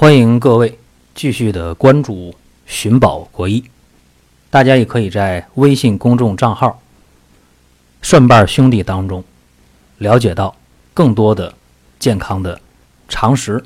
[0.00, 0.78] 欢迎各位
[1.14, 3.62] 继续的关注寻宝国医，
[4.48, 6.80] 大家也可以在微信公众账号
[8.00, 9.22] “蒜瓣兄弟”当中
[9.98, 10.56] 了解到
[10.94, 11.54] 更多的
[11.98, 12.58] 健康的
[13.10, 13.62] 常识，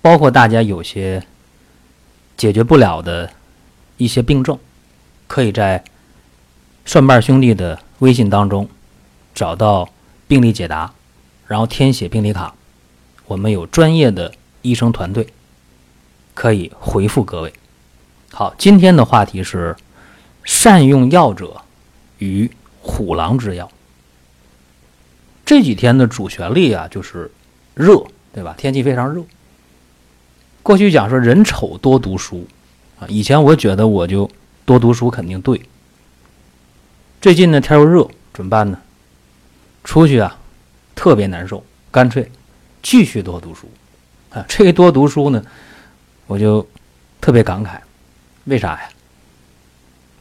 [0.00, 1.22] 包括大家有些
[2.38, 3.30] 解决不了的
[3.98, 4.58] 一些病症，
[5.26, 5.84] 可以在
[6.86, 8.66] “蒜瓣兄弟”的微信当中
[9.34, 9.86] 找到
[10.26, 10.90] 病例解答，
[11.46, 12.54] 然后填写病历卡，
[13.26, 14.32] 我们有专业的
[14.62, 15.26] 医生团队。
[16.40, 17.52] 可以回复各位。
[18.32, 19.76] 好，今天的话题是
[20.42, 21.60] 善用药者
[22.16, 23.70] 与虎狼之药。
[25.44, 27.30] 这几天的主旋律啊，就是
[27.74, 28.02] 热，
[28.32, 28.54] 对吧？
[28.56, 29.22] 天气非常热。
[30.62, 32.46] 过去讲说人丑多读书
[32.98, 34.30] 啊，以前我觉得我就
[34.64, 35.60] 多读书肯定对。
[37.20, 38.80] 最近呢天又热，怎么办呢？
[39.84, 40.38] 出去啊
[40.94, 42.32] 特别难受，干脆
[42.82, 43.70] 继续多读书
[44.30, 44.42] 啊。
[44.48, 45.44] 这个多读书呢。
[46.30, 46.64] 我就
[47.20, 47.70] 特别感慨，
[48.44, 48.88] 为啥呀？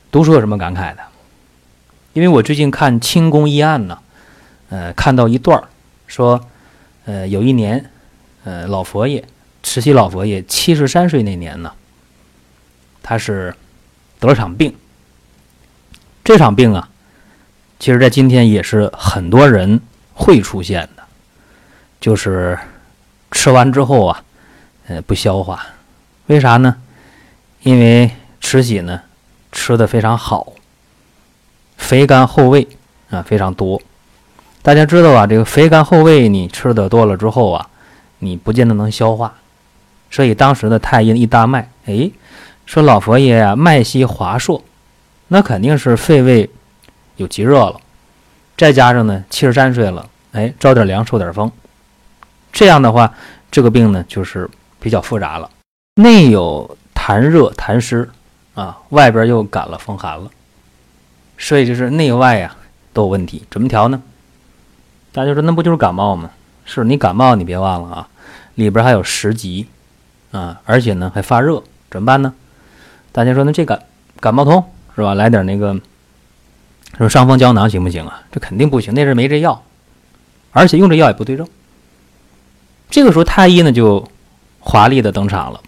[0.10, 1.04] 读书有什么感慨的？
[2.14, 4.00] 因为我最近看《清宫医案》呢，
[4.70, 5.64] 呃，看到一段
[6.08, 6.44] 说，
[7.06, 7.92] 呃，有一年，
[8.44, 9.24] 呃，老佛爷
[9.62, 11.72] 慈禧老佛爷七十三岁那年呢，
[13.04, 13.54] 他是
[14.20, 14.76] 得了场病。
[16.24, 16.90] 这场病啊，
[17.78, 19.80] 其实在今天也是很多人
[20.16, 21.04] 会出现的，
[22.02, 22.58] 就是
[23.30, 24.24] 吃完之后啊，
[24.88, 25.64] 呃，不消化。
[26.30, 26.76] 为啥呢？
[27.64, 29.02] 因为慈禧呢
[29.52, 30.54] 吃的非常好，
[31.76, 32.68] 肥甘厚味
[33.10, 33.82] 啊非常多。
[34.62, 37.68] 大家知道啊，这个肥甘厚味你吃的多了之后啊，
[38.20, 39.34] 你不见得能消化。
[40.12, 42.12] 所以当时的太医一大脉，哎，
[42.68, 44.64] 说老佛爷呀脉息滑硕，
[45.30, 46.48] 那肯定是肺胃
[47.16, 47.82] 有积热了。
[48.56, 51.52] 再加上呢七十三岁了，哎，着点凉受点风，
[52.54, 53.12] 这样的话，
[53.50, 54.48] 这个病呢就是
[54.80, 55.50] 比较复杂了。
[56.00, 58.10] 内有痰热痰湿
[58.54, 60.32] 啊，外边又感了风寒了，
[61.38, 62.56] 所以就是内外呀
[62.94, 64.02] 都有问题，怎么调呢？
[65.12, 66.32] 大家说那不就是感冒吗？
[66.64, 68.08] 是你感冒，你别忘了啊，
[68.56, 69.68] 里边还有食积
[70.32, 71.62] 啊，而且呢还发热，
[71.92, 72.34] 怎么办呢？
[73.12, 73.84] 大家说那这感
[74.22, 74.64] 感冒通
[74.96, 75.14] 是吧？
[75.16, 75.78] 来点那个
[76.98, 78.24] 说伤风胶囊行不行啊？
[78.32, 79.62] 这肯定不行，那阵没这药，
[80.52, 81.46] 而且用这药也不对症。
[82.90, 84.08] 这个时候太医呢就
[84.62, 85.60] 华丽的登场了。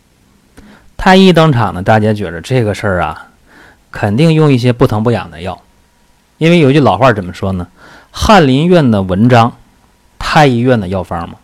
[1.04, 3.30] 太医登场呢，大家觉着这个事儿啊，
[3.90, 5.60] 肯定用一些不疼不痒的药，
[6.38, 7.68] 因为有句老话怎么说呢？
[8.12, 9.58] 翰林院的文章，
[10.20, 11.38] 太医院的药方嘛。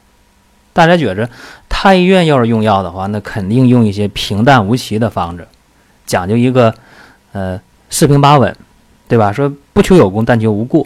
[0.74, 1.28] 大家觉着
[1.68, 5.48] 太医院要是用药的话，那肯定用一些平淡无奇的方子，
[6.06, 6.72] 讲究一个
[7.32, 8.56] 呃四平八稳，
[9.08, 9.34] 对吧？
[9.34, 10.86] 说不求有功，但求无过。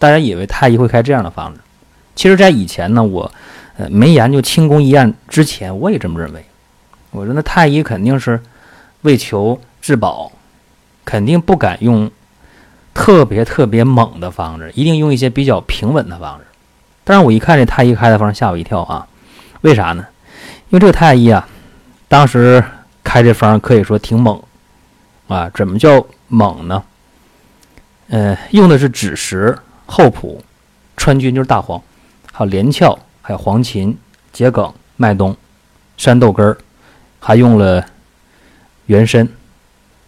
[0.00, 1.60] 大家以为太医会开这样的方子，
[2.16, 3.30] 其实，在以前呢，我
[3.78, 6.44] 呃没研究清宫医案之前，我也这么认为。
[7.16, 8.38] 我说那太医肯定是
[9.02, 10.30] 为求治保，
[11.04, 12.10] 肯定不敢用
[12.92, 16.44] 特别特别猛的方子，一定用一些比较平稳的方子。
[17.04, 19.06] 但是我一看这太医开的方，吓我一跳啊！
[19.62, 20.04] 为啥呢？
[20.68, 21.48] 因为这个太医啊，
[22.06, 22.62] 当时
[23.02, 24.42] 开这方可以说挺猛
[25.28, 25.50] 啊。
[25.54, 26.82] 怎么叫猛呢？
[28.08, 29.56] 呃，用的是枳实、
[29.86, 30.42] 厚朴、
[30.96, 31.80] 川菌，就是大黄，
[32.30, 33.96] 还有连翘，还有黄芩、
[34.32, 35.34] 桔梗、麦冬、
[35.96, 36.58] 山豆根儿。
[37.26, 37.84] 还用了
[38.86, 39.26] 原参，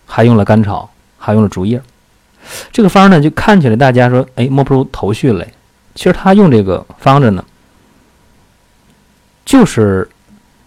[0.06, 1.82] 还用了甘草，还用了竹叶。
[2.70, 5.44] 这个方呢，就看起来大家说，哎，摸不出头绪来。
[5.96, 7.44] 其实他用这个方子呢，
[9.44, 10.08] 就是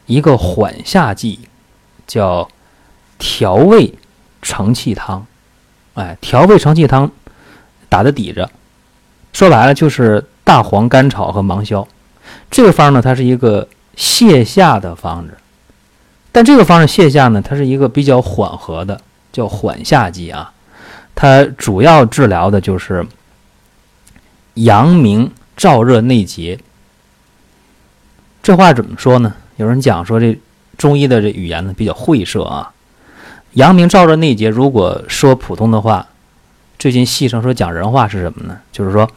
[0.08, 1.40] 一个缓下剂，
[2.06, 2.50] 叫
[3.18, 3.94] 调味
[4.42, 5.26] 承气汤。
[5.94, 7.10] 哎，调味承气汤
[7.88, 8.50] 打的底子，
[9.32, 11.88] 说白了就是大黄、甘草和芒硝。
[12.50, 15.38] 这个方呢，它是一个泻下的方子。
[16.32, 19.02] 但这个方式泻下呢，它是一个比较缓和的，
[19.34, 20.54] 叫缓下剂啊。
[21.14, 23.06] 它主要治疗的就是
[24.54, 26.58] 阳明燥热内结。
[28.42, 29.36] 这话怎么说呢？
[29.58, 30.40] 有人讲说这
[30.78, 32.72] 中医的这语言呢比较晦涩啊。
[33.54, 36.08] 阳明燥热内结，如果说普通的话，
[36.80, 38.58] 最近戏称说讲人话是什么呢？
[38.72, 39.08] 就是说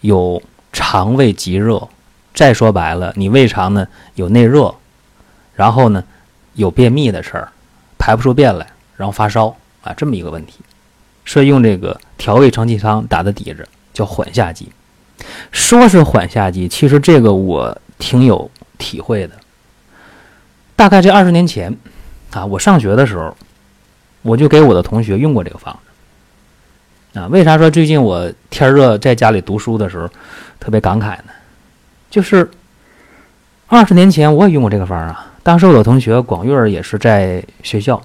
[0.00, 0.42] 有
[0.72, 1.86] 肠胃积热。
[2.34, 4.74] 再说白了，你胃肠呢有内热。
[5.58, 6.04] 然后呢，
[6.54, 7.48] 有便秘的事儿，
[7.98, 8.64] 排不出便来，
[8.96, 9.48] 然后发烧
[9.82, 10.60] 啊，这么一个问题，
[11.26, 14.68] 所以用这个调味承气汤打的底子叫缓下剂。
[15.50, 19.34] 说是缓下剂，其实这个我挺有体会的。
[20.76, 21.76] 大概这二十年前
[22.30, 23.36] 啊，我上学的时候，
[24.22, 25.76] 我就给我的同学用过这个方
[27.12, 27.18] 子。
[27.18, 30.08] 啊，为啥说最近我天热在家里读书的时候
[30.60, 31.32] 特别感慨呢？
[32.08, 32.48] 就是
[33.66, 35.24] 二十年前我也用过这个方啊。
[35.48, 37.98] 当时我同学广月儿也是在学校，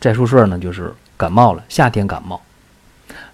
[0.00, 2.40] 在宿舍呢，就是感冒了，夏天感冒。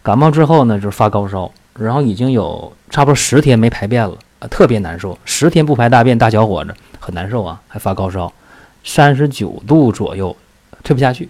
[0.02, 1.48] 感冒之后呢，就是发高烧，
[1.78, 4.18] 然后已经有差不多十天没排便了，
[4.50, 5.16] 特别难受。
[5.24, 8.32] 十天不排大便，大小伙子很难受啊，还发高烧，
[8.82, 10.36] 三十九度左右，
[10.82, 11.28] 退不下去。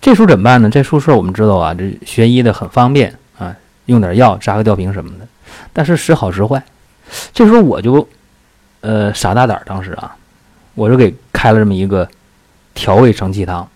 [0.00, 0.70] 这时候怎么办呢？
[0.70, 3.54] 在宿舍我们知道啊，这学医的很方便啊，
[3.84, 5.28] 用点药，扎个吊瓶什么的。
[5.70, 6.64] 但是时好时坏，
[7.34, 8.08] 这时候我就，
[8.80, 10.16] 呃，傻大胆，当时啊。
[10.74, 12.08] 我就给开了这么一个
[12.74, 13.68] 调味承气汤，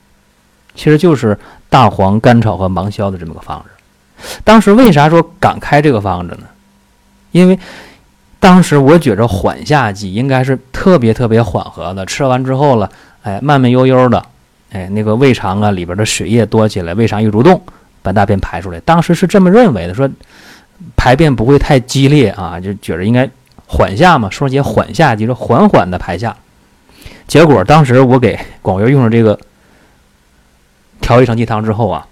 [0.75, 3.71] 其实就是大黄、甘草和芒硝的这么个方子。
[4.43, 6.47] 当时为啥说敢开这个方子呢？
[7.31, 7.59] 因为
[8.41, 12.91] 当时我觉着缓下剂应该是特别特别缓和的，吃完之后了，
[13.23, 14.25] 哎，慢慢悠悠的，
[14.71, 17.63] 哎，那个胃肠啊里边的水液多起来，胃肠一蠕动，
[18.03, 18.81] 把大便排出来。
[18.81, 20.09] 当时是这么认为的，说
[20.97, 23.29] 排便不会太激烈啊，就觉着应该
[23.67, 26.37] 缓下嘛，说些缓下剂，说缓缓的排下。
[27.29, 29.39] 结果当时我给广元用了这个
[31.01, 32.07] 调味承气汤之后啊，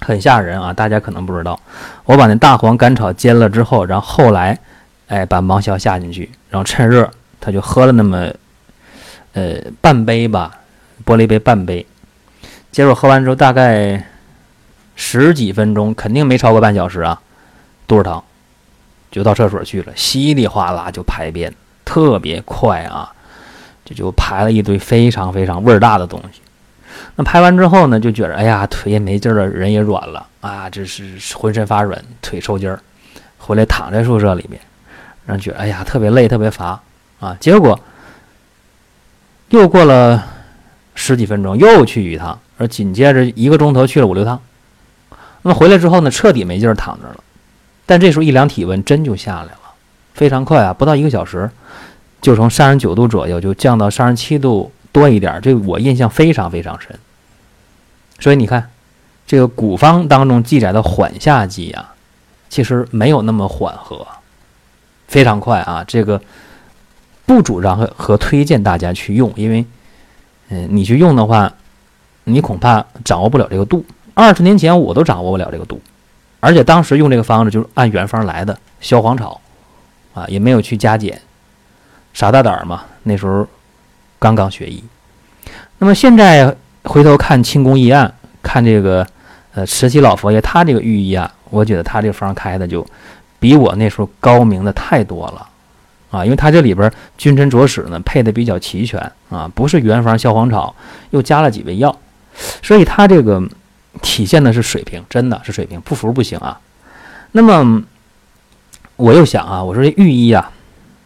[0.00, 0.72] 很吓人啊！
[0.72, 1.58] 大家可能不知道，
[2.04, 4.58] 我把那大黄、甘草煎了之后，然后后来，
[5.06, 7.08] 哎，把芒硝下进去，然后趁热，
[7.40, 8.32] 他就喝了那么
[9.32, 10.58] 呃半杯吧，
[11.06, 11.86] 玻璃杯半杯。
[12.72, 14.04] 结果喝完之后，大概
[14.96, 17.20] 十几分钟，肯定没超过半小时啊，
[17.86, 18.20] 肚子疼，
[19.12, 21.54] 就到厕所去了，稀里哗啦就排便，
[21.84, 23.12] 特别快啊！
[23.94, 26.40] 就排了一堆非常非常味儿大的东西。
[27.16, 32.80] 那排完之后呢，就觉得哎呀，腿也没劲儿了，人也软了啊，这是浑身发软，腿抽筋儿。
[33.38, 34.60] 回来躺在宿舍里面，
[35.24, 36.78] 然后觉得哎呀，特别累，特别乏
[37.18, 37.36] 啊。
[37.40, 37.78] 结果
[39.48, 40.24] 又过了
[40.94, 44.40] 十几分钟，又去一趟，而紧接着一个钟头去了五六趟。
[45.42, 47.24] 那么回来之后呢，彻底没劲儿，躺着了。
[47.86, 49.60] 但这时候一量体温，真就下来了，
[50.12, 51.50] 非常快啊，不到一个小时。
[52.20, 56.98] 就从三十九度左右就降到三十七度多一点，这我印象非常非常深。
[58.18, 58.70] 所以你看，
[59.26, 61.94] 这个古方当中记载的缓下剂啊，
[62.48, 64.06] 其实没有那么缓和，
[65.08, 65.82] 非常快啊。
[65.86, 66.20] 这个
[67.24, 69.64] 不主张和和推荐大家去用，因为，
[70.50, 71.50] 嗯，你去用的话，
[72.24, 73.84] 你恐怕掌握不了这个度。
[74.12, 75.80] 二十年前我都掌握不了这个度，
[76.40, 79.40] 而且当时用这个方子就是按原方来的，消黄草
[80.12, 81.22] 啊，也没有去加减。
[82.12, 83.46] 傻大胆嘛，那时候
[84.18, 84.82] 刚刚学医。
[85.78, 86.54] 那么现在
[86.84, 88.12] 回头看清宫医案，
[88.42, 89.06] 看这个
[89.54, 92.86] 呃慈禧老佛爷他这个御医啊，我觉得他这方开的就
[93.38, 95.46] 比我那时候高明的太多了
[96.10, 96.24] 啊！
[96.24, 100.74] 因为他这里边君臣佐使呢配的比较齐全啊，不是原方消黄草，
[101.10, 101.96] 又加了几味药，
[102.62, 103.42] 所以他这个
[104.02, 106.60] 体现的是水平，真的是水平，不服不行啊。
[107.32, 107.82] 那么
[108.96, 110.50] 我又想啊，我说这御医啊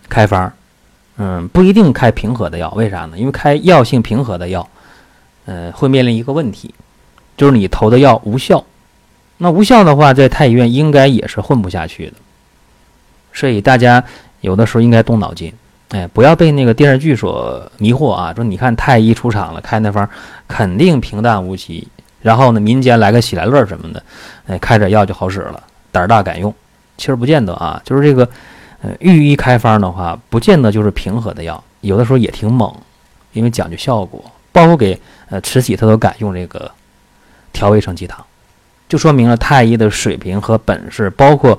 [0.09, 0.53] 开方。
[1.17, 3.17] 嗯，不一定开平和的药，为啥呢？
[3.17, 4.69] 因为开药性平和的药，
[5.45, 6.75] 呃，会面临一个问题，
[7.37, 8.65] 就是你投的药无效。
[9.39, 12.15] 那无效的话，在太医院应该也是混不下去的。
[13.33, 14.03] 所以大家
[14.41, 15.53] 有的时候应该动脑筋，
[15.91, 18.33] 哎，不要被那个电视剧所迷惑啊！
[18.35, 20.09] 说你看太医出场了，开那方
[20.49, 21.87] 肯定平淡无奇，
[22.23, 24.03] 然后呢，民间来个喜来乐什么的，
[24.49, 25.63] 哎，开点药就好使了，
[25.93, 26.53] 胆儿大敢用。
[26.97, 28.29] 其实不见得啊，就是这个。
[29.01, 32.75] 御医开方的话，不见得就是平和的药，有的时候也挺猛，
[33.33, 34.23] 因为讲究效果。
[34.53, 35.01] 包括给
[35.31, 36.71] 呃慈禧，他都敢用这个
[37.53, 38.25] 调味承气汤，
[38.89, 41.59] 就说明了太医的水平和本事，包括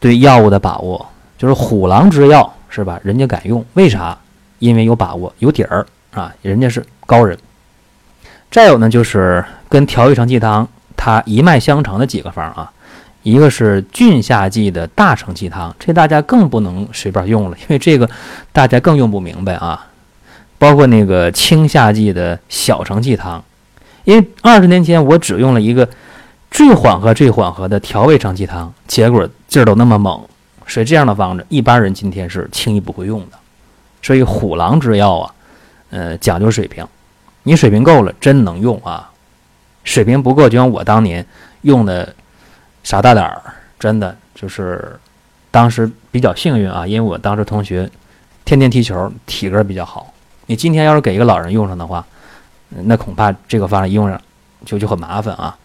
[0.00, 1.06] 对药物的把握。
[1.36, 2.98] 就是虎狼之药是吧？
[3.02, 4.16] 人家敢用，为啥？
[4.60, 7.36] 因为有把握，有底儿啊，人家是高人。
[8.50, 12.72] 再有呢，就是跟调味承气汤它一脉相承的几个方啊。
[13.24, 18.08] 一个是郡下剂的大承气汤，这大家更不能随便用了，因为这个
[18.52, 19.86] 大家更用不明白啊。
[20.58, 23.42] 包括那个清下剂的小承气汤，
[24.04, 25.88] 因为二十年前我只用了一个
[26.50, 30.22] 最缓和、最缓和的调味承气汤，结果劲儿都那么猛，
[30.66, 33.38] 所以这样的方子一般人今天是轻易不会用的。
[34.02, 35.34] 所以虎狼之药啊，
[35.88, 36.86] 呃，讲究水平，
[37.42, 39.10] 你水平够了，真能用啊。
[39.82, 41.24] 水平不够，就像我当年
[41.62, 42.14] 用的。
[42.84, 43.42] 傻大胆儿，
[43.80, 44.96] 真的就是
[45.50, 47.90] 当时比较幸运啊，因为我当时同学
[48.44, 50.12] 天天踢球，体格比较好。
[50.46, 52.04] 你今天要是给一个老人用上的话，
[52.68, 54.20] 那恐怕这个方子用上
[54.66, 55.56] 就就很麻烦啊。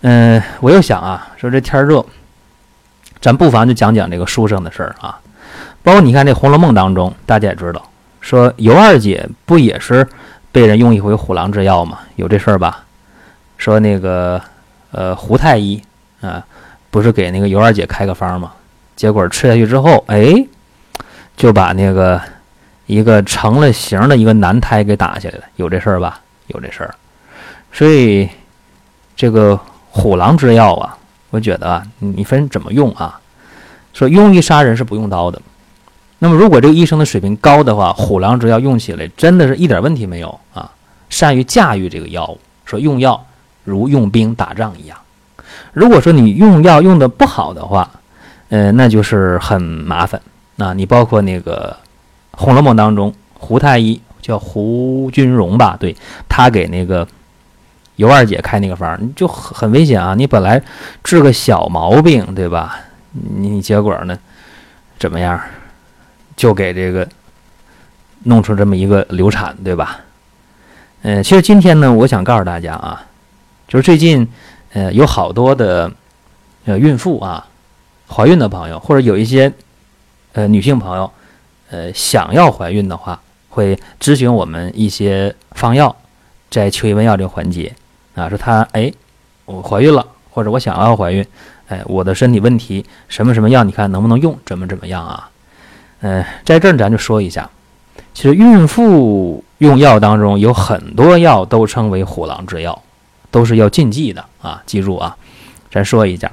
[0.00, 2.04] 嗯，我又想啊，说这天热，
[3.20, 5.20] 咱不妨就讲讲这个书生的事儿啊。
[5.84, 7.88] 包括你看这《红楼梦》当中，大家也知道，
[8.20, 10.04] 说尤二姐不也是
[10.50, 12.00] 被人用一回虎狼之药吗？
[12.16, 12.84] 有这事儿吧？
[13.58, 14.42] 说那个
[14.90, 15.80] 呃胡太医。
[16.20, 16.44] 啊，
[16.90, 18.52] 不是给那个尤二姐开个方吗？
[18.94, 20.32] 结果吃下去之后，哎，
[21.36, 22.20] 就把那个
[22.86, 26.20] 一个成了形的一个男胎给打下来了，有这事儿吧？
[26.46, 26.94] 有这事儿。
[27.72, 28.28] 所以
[29.14, 29.58] 这个
[29.90, 30.96] 虎狼之药啊，
[31.30, 33.20] 我觉得啊，你分怎么用啊？
[33.92, 35.40] 说用于杀人是不用刀的。
[36.18, 40.70] 那么如果这个医生的水平高的话，虎狼之药用起来真的是一点问题没有啊！
[41.10, 43.22] 善于驾驭这个药物，说用药
[43.64, 44.96] 如用兵打仗一样。
[45.76, 47.90] 如果说你用药用的不好的话，
[48.48, 50.18] 呃，那就是很麻烦。
[50.54, 51.76] 那你包括那个
[52.40, 55.76] 《红楼梦》当中，胡太医叫胡君荣吧？
[55.78, 55.94] 对
[56.30, 57.06] 他给那个
[57.96, 60.14] 尤二姐开那个方，就很很危险啊！
[60.14, 60.62] 你本来
[61.04, 62.78] 治个小毛病，对吧？
[63.12, 64.18] 你结果呢，
[64.98, 65.38] 怎么样？
[66.34, 67.06] 就给这个
[68.22, 70.00] 弄出这么一个流产，对吧？
[71.02, 73.04] 嗯，其实今天呢，我想告诉大家啊，
[73.68, 74.26] 就是最近
[74.72, 75.90] 呃有好多的
[76.64, 77.46] 呃孕妇啊，
[78.08, 79.52] 怀孕的朋友，或者有一些
[80.32, 81.10] 呃女性朋友
[81.70, 85.94] 呃想要怀孕的话，会咨询我们一些方药，
[86.50, 87.72] 在求医问药这个环节
[88.14, 88.92] 啊，说她哎
[89.44, 91.26] 我怀孕了，或者我想要怀孕，
[91.68, 95.30] 哎我的身体问题什么什么药，你看能不能用，怎么怎么样啊？
[96.00, 97.48] 嗯，在这儿咱就说一下，
[98.12, 102.82] 其实孕妇用药当中有很多药都称为虎狼之药，
[103.36, 104.62] 都是要禁忌的啊！
[104.64, 105.14] 记住啊，
[105.70, 106.32] 咱说一下，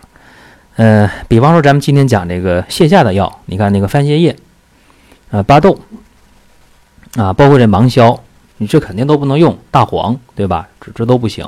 [0.77, 4.33] 嗯，比方说咱们今天讲这个泻下的药，你看那个番泻叶，
[5.29, 5.77] 呃，巴豆，
[7.17, 8.17] 啊，包括这芒硝，
[8.55, 10.69] 你这肯定都不能用，大黄对吧？
[10.79, 11.45] 这这都不行。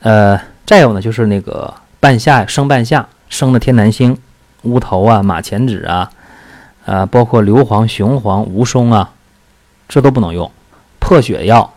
[0.00, 4.18] 呃，再有呢，就是那个半夏、生半夏、生的天南星、
[4.62, 6.10] 乌头啊、马钱子啊。
[6.86, 9.12] 啊，包括硫磺、雄黄、吴松啊，
[9.86, 10.50] 这都不能用。
[10.98, 11.72] 破血药，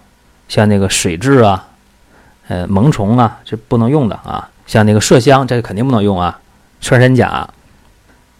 [0.47, 1.68] 像那个水蛭啊，
[2.49, 4.49] 呃，萌虫啊，这不能用的啊。
[4.67, 6.37] 像那个麝香，这个肯定不能用啊。
[6.81, 7.49] 穿山甲，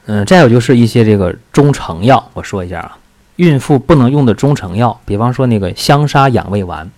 [0.07, 2.97] 嗯，再有就是一些这个中成药，我说一下啊，
[3.37, 6.89] 孕妇不能用的中成药，比方说那个香砂养胃丸，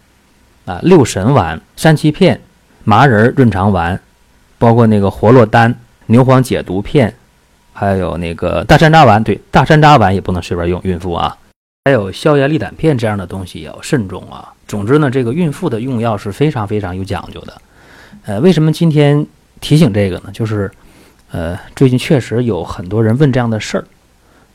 [0.65, 2.41] 啊，六神丸、三七片、
[2.83, 3.99] 麻仁润肠丸，
[4.57, 5.75] 包括那个活络丹、
[6.07, 7.15] 牛黄解毒片。
[7.73, 11.35] 还有那个大山楂丸，对，大山楂丸也不能随便用，孕妇啊。
[11.85, 14.53] 还有消炎利胆片这样的东西也要慎重啊。
[14.71, 17.61] 总之呢，这个孕妇的用药是非常非常有讲究的。
[18.23, 19.27] 呃，为什么今天
[19.59, 20.29] 提醒这个呢？
[20.31, 20.71] 就是，
[21.31, 23.83] 呃，最近确实有很多人问这样的事儿。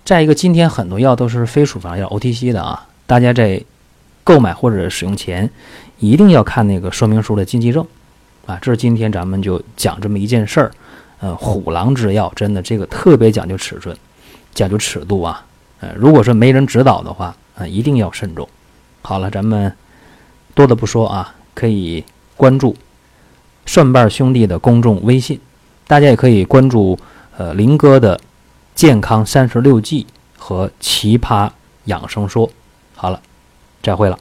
[0.06, 3.62] 再一个，今天很多药都是非处方药 OTC 的啊，大家在
[4.24, 5.50] 购买或者使用前
[5.98, 7.86] 一定要看那个说明书的禁忌症
[8.46, 8.58] 啊。
[8.62, 10.72] 这是今天咱们就讲这么一件事儿。
[11.20, 13.94] 呃，虎狼之药真的这个特别讲究尺寸，
[14.54, 15.44] 讲究尺度啊。
[15.80, 18.48] 呃，如果说没人指导的话，啊，一定要慎重。
[19.02, 19.70] 好了，咱们
[20.56, 22.02] 多的不说啊，可以
[22.34, 22.74] 关注
[23.66, 25.38] 蒜瓣兄弟的公众微信，
[25.86, 26.98] 大家也可以关注
[27.36, 28.18] 呃林哥的
[28.74, 30.06] 健康三十六计
[30.38, 31.50] 和奇葩
[31.84, 32.50] 养生说。
[32.94, 33.20] 好了，
[33.82, 34.18] 再会了。